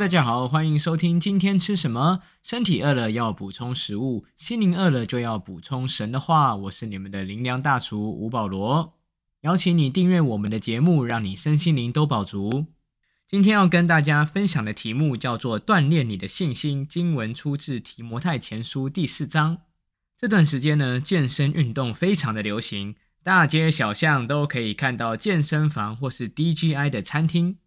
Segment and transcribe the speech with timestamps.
[0.00, 2.22] 大家好，欢迎收听今天吃什么。
[2.42, 6.56] 身体饿了要补充食物，心灵饿了就要补充神的话。
[6.56, 8.94] 我是你们的灵粮大厨吴保罗，
[9.42, 12.68] 邀请你订阅我们的节目，让你身心灵都饱足。
[13.28, 16.86] 今天要跟大家分享的题目叫做“锻炼你的信心”。
[16.88, 19.58] 经文出自提摩太前书第四章。
[20.16, 27.58] 这段时间呢，健身运动非常的流行，大街小巷都可以看到健身房或是 DGI 的餐厅。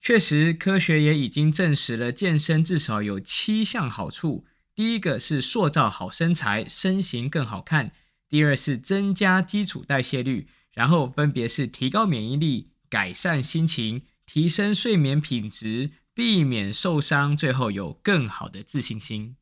[0.00, 4.46] 确实，科学也已经证实了健身至少有七项好处。
[4.74, 7.90] 第一个是塑造好身材，身形更好看；
[8.28, 19.36] 第二是增加基础代谢率，然后分别是提高免疫力、改善心情、提升睡眠品质、避免受伤，最后有更好的自信心。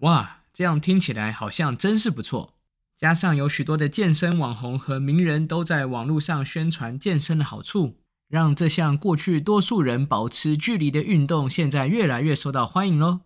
[0.00, 2.54] 哇，这样听起来好像真是不错。
[2.94, 8.01] 加上有许多的健身网红和名人都在网络上宣传健身的好处。
[8.32, 13.20] 让这项过去多数人保持距离的运动，现在越来越受到欢迎喽。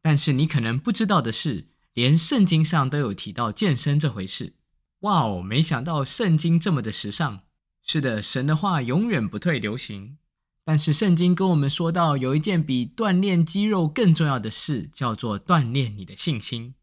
[0.00, 4.54] 但是你可能不知道的是，连圣经上都有提到健身这回事。
[5.00, 7.40] 哇哦，没想到圣经这么的时尚。
[7.82, 10.18] 是的，神的话永远不退流行。
[10.64, 16.76] 但是圣经跟我们说到，有一件比锻炼肌肉更重要的事，叫做锻炼你的信心。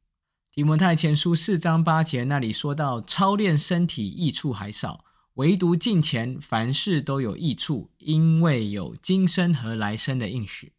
[0.53, 5.05] 提摩太前书四章八节那里说到，操练身体益处还少。
[5.35, 10.73] 唯独近前，凡事都有益处，因为有今生和来生的应许。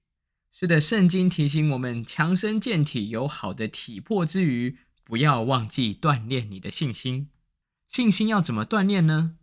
[0.52, 7.30] 是的，圣经提醒我们，强身健体有好的体魄之余，不要忘记锻炼你的信心。
[7.88, 9.36] 信心要怎么锻炼呢？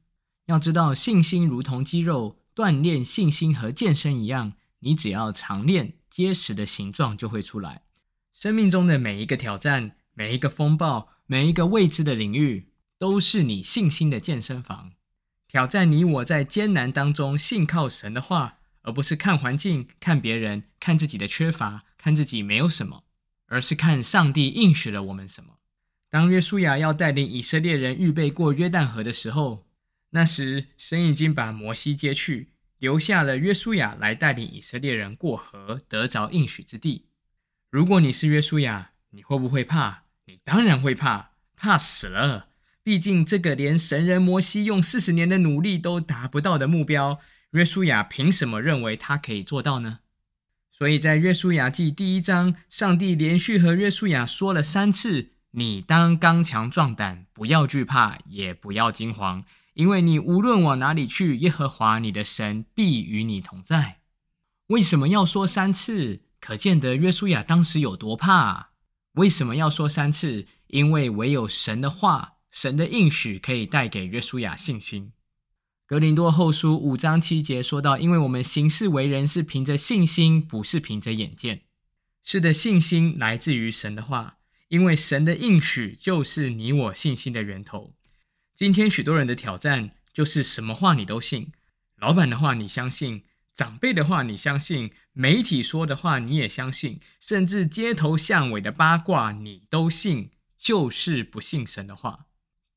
[0.46, 7.82] 要知道，信心如同肌肉，锻炼信心和健身一样，你只要常练，结实的形状就会出来。
[8.32, 14.92] 生命中的每一个挑战，每一个风暴，每一个未知的领域，都是你信心的健身房。
[15.50, 23.04] 挑战你我在艰难当中信靠神的话，而不是看环境、看别人、看自己的缺乏、看自己没有什么，
[23.48, 25.56] 而是看上帝应许了我们什么。
[26.08, 29.66] 当约书亚要带领以色列人预备过约旦河的时候，
[30.12, 37.08] 那时神已经把摩西接去，留下了约书亚来带领以色列人过河，得着应许之地。
[37.72, 40.04] 如果你是约书亚，你会不会怕？
[40.26, 42.49] 你当然会怕，怕死了。
[42.90, 47.20] 毕竟，这个连神人摩西用四十年的努力都达不到的目标，
[47.52, 50.00] 约书亚凭什么认为他可以做到呢？
[50.72, 59.44] 所以在约书亚记第一章，上帝连续和约书亚说了三次：“你当刚强壮胆，不要惧怕，也不要惊慌，
[59.76, 64.00] 因为你无论往哪里去，耶和华你的神必与你同在。”
[64.74, 66.22] 为什么要说三次？
[66.40, 68.72] 可见得约书亚当时有多怕。
[69.14, 70.48] 为什么要说三次？
[70.70, 72.38] 因为唯有神的话。
[72.52, 75.14] 神的应许可以带给约书亚信心。
[75.86, 81.62] 格林多后书五章七节说到：“因为我们行事为人是凭着信心，不是凭着眼见。
[82.24, 84.38] 是的，信心来自于神的话，
[84.68, 87.96] 因为神的应许就是你我信心的源头。
[88.56, 91.54] 今天许多人的挑战就是什么话你都信，
[91.98, 93.24] 老板的话你相信，
[93.56, 102.28] 长辈的话你相信，媒体说的话你也相信，甚至街头巷尾的八卦你都信，就是不信神的话。”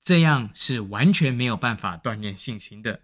[0.02, 3.02] 这样是完全没有办法锻炼信心的。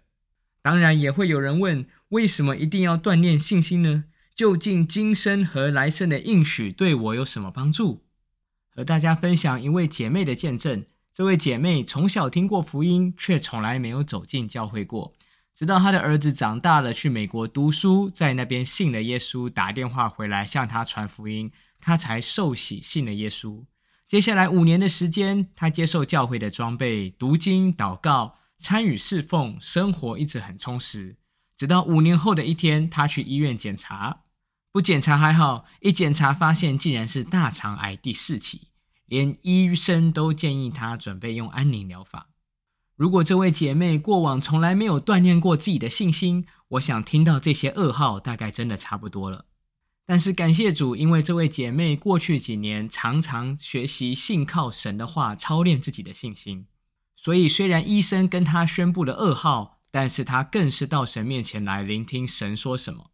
[0.61, 4.05] 当然，也会有人问：为什么一定要锻炼信心呢？
[4.35, 8.03] 究竟今生和来生的应许对我有什么帮助？
[8.69, 10.85] 和大家分享一位姐妹的见证。
[11.13, 15.13] 这位姐妹从小听过福音，却从来没有走进教会过。
[15.55, 21.51] 直到她的儿子长大了，去美国读书，在那边信了耶稣，打电话回来向她传福音，
[21.81, 23.63] 她才受洗信了耶稣。
[24.09, 31.17] 接下来五年的时间，他接受教会的装备，读经、祷告、参与侍奉，生活一直很充实。
[31.55, 34.21] 直到五年后的一天，他去医院检查，
[34.71, 38.69] 不检查还好，一检查发现竟然是大肠癌第四期，
[39.05, 42.29] 连医生都建议他准备用安宁疗法。
[42.95, 49.45] 如果这位姐妹过往从来没有锻炼过自己的信心，我想听到这些噩耗，大概真的差不多了。
[50.09, 56.65] 但是感谢主，因为这位姐妹过去几年常常学习信靠神的话，操练自己的信心，
[57.15, 63.11] 所以虽然医生跟她宣布了噩耗，但是她更是到神面前来聆听神说什么。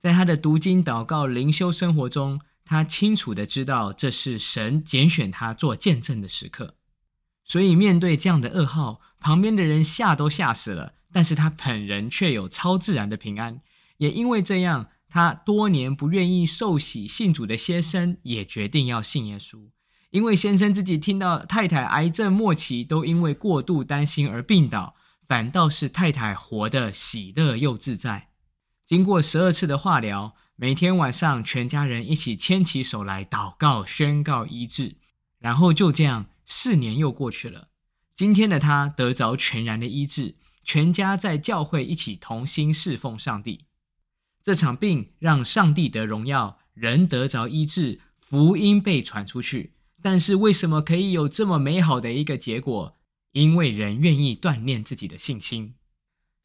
[0.00, 6.74] 在她的读经、祷告、灵修生活中，她清楚的知道这是神拣选她做见证的时刻。
[7.44, 13.60] 所以面对这样的噩耗，旁边的人吓都吓死了，但是她本人却有超自然的平安。
[13.98, 14.88] 也因为这样。
[15.08, 19.70] 他多年不愿意受洗信主的先生也决定要信耶稣，
[20.10, 24.96] 因为先生自己听到太太癌症末期，都因为过度担心而病倒，
[25.28, 28.30] 反倒是太太活得喜乐又自在。
[28.84, 34.96] 经过十二次的化疗，每天晚上全家人一起牵起手来祷告，宣告医治。
[35.38, 37.68] 然后就这样，四年又过去了。
[38.14, 43.66] 今天的他得着全然的医治，全家在教会一起同心侍奉上帝。
[44.44, 49.72] 这场病让上帝得荣耀，人得着医治，福音被传出去。
[50.02, 52.98] 但是为什么可以有这么美好的一个结果？
[53.32, 55.76] 因为人愿意锻炼自己的信心。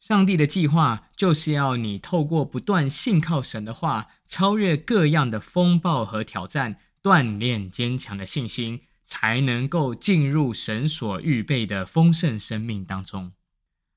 [0.00, 13.32] 上帝的计划就是要你透过不断信靠神的话，超越各样的风暴和挑战，锻炼坚强的信心，才能够进入神所预备的丰盛生命当中。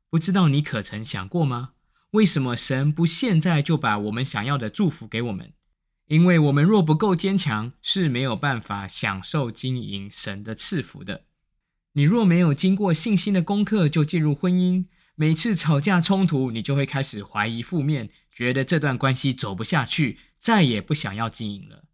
[0.10, 1.70] 不知道你可曾想过吗？
[2.14, 5.54] 为什么神不现在就把我们想要的祝福给我们？
[6.08, 11.26] 因为我们若不够坚强，是没有办法享受经营神的赐福的。
[11.94, 21.86] 你若没有经过信心的功课就进入婚姻，每次吵架冲突，你就会开始怀疑负面，觉得这段关系走不下去，再也不想要经营了。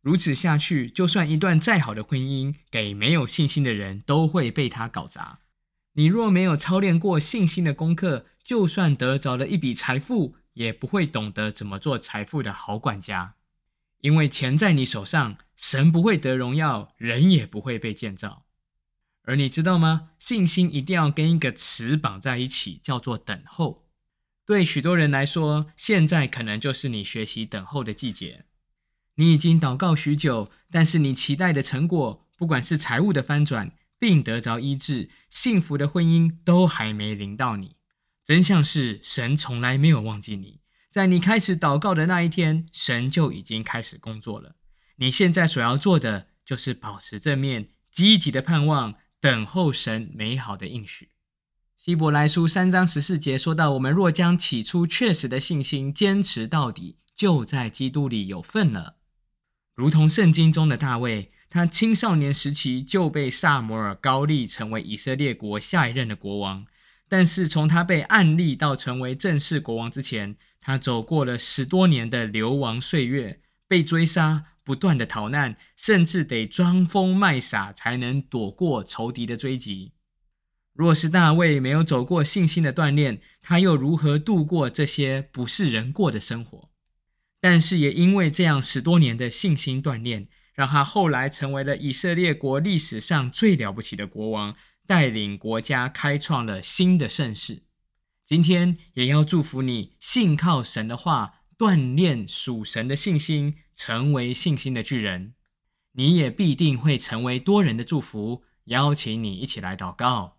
[0.00, 5.38] 如此下去，就算一段再好的婚姻，给没有信心的人都会被他搞砸。
[5.98, 13.34] 你若没有操练过信心的功课，就算得着了一笔财富，也不会懂得怎么做财富的好管家。
[14.02, 18.44] 因为钱在你手上，神不会得荣耀，人也不会被建造。
[19.24, 20.10] 而你知道吗？
[20.20, 23.88] 信心一定要跟一个词绑在一起，叫做等候。
[24.46, 28.44] 对许多人来说，现在可能就是你学习等候的季节。
[29.16, 37.76] 你已经祷告许久，但是你期待的成果，不管是财务的翻转、并得着医治、幸福的婚姻，都还没临到你。
[38.24, 40.60] 真相是，神从来没有忘记你。
[40.90, 44.56] 在你开始祷告的那一天，神就已经开始工作了。
[44.96, 48.94] 你现在所要做的，就是保持正面、积极的盼望。
[49.20, 51.10] 等候神美好的应许。
[51.76, 58.98] 希伯来书三章十四节说到：“我们若将起初确实的信心坚持到底，就在基督里有份了。”
[59.74, 66.66] 如同圣经中的大卫，他青少年时期就被萨摩尔高利成为以色列国下一任的国王。
[67.08, 74.44] 但是从他被暗立到成为正式国王之前，他走过了十多年的流亡岁月，被追杀。
[74.64, 79.94] 不断的逃难，甚至得装疯卖傻才能躲过仇敌的追击。
[80.74, 86.68] 若是大卫没有走过信心的锻炼，他又如何度过这些不是人过的生活？
[87.40, 94.56] 但是也因为这样十多年的信心锻炼，让他后来成为了以色列国历史上最了不起的国王，
[94.88, 97.62] 带领国家开创了新的盛世。
[98.26, 101.34] 今天也要祝福你，信靠神的话。
[101.56, 105.34] 锻炼属神的信心，成为信心的巨人，
[105.94, 108.42] 你也必定会成为多人的祝福。
[108.66, 110.38] 邀请你一起来祷告，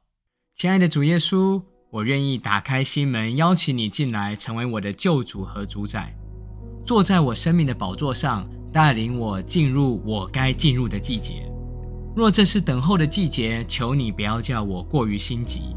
[0.55, 6.15] 亲爱的主耶稣，我愿意打开心门，邀请你进来，成为我的救主和主宰，
[6.85, 11.49] 坐在我生命的宝座上，带领我进入我该进入的季节。
[12.15, 15.75] 若这是等候的季节，求你不要叫我过于心急；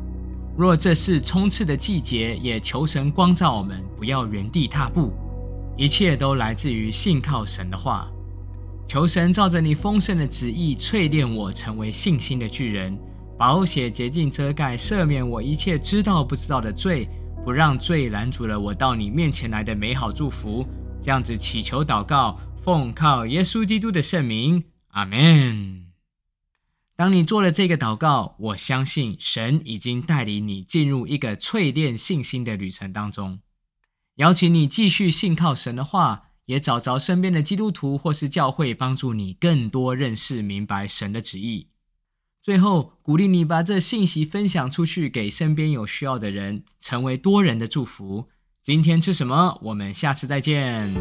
[0.57, 5.13] 若这是冲刺的季节，也求神光照我们，不要原地踏步。
[5.77, 8.11] 一切都来自于信靠神的话，
[8.87, 12.99] 求神照着你丰盛的旨意淬炼我，成为信心的巨人。
[13.39, 17.09] 宝血洁净遮盖，赦免我一切知道不知道的罪，
[17.45, 20.67] 不让罪拦阻了我到你面前来的美好祝福。
[21.03, 25.89] 这样子祈求祷告，奉靠耶稣基督的圣名，阿门。
[26.95, 33.41] 当你做了这个祷告，我相信神已经带领你进入一个淬炼信心的旅程当中。
[34.17, 41.71] 邀请你继续信靠神的话，也找着身边的基督徒或是教会，帮助你更多认识明白神的旨意。
[42.41, 48.29] 最后，鼓励你把这信息分享出去，给身边有需要的人，成为多人的祝福。
[48.65, 49.59] 今天吃什么？
[49.61, 50.95] 我们下次再见。